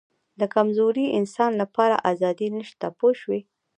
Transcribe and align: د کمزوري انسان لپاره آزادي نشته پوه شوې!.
د 0.39 0.41
کمزوري 0.55 1.05
انسان 1.19 1.51
لپاره 1.61 1.95
آزادي 2.11 2.47
نشته 2.57 2.87
پوه 2.97 3.13
شوې!. 3.21 3.39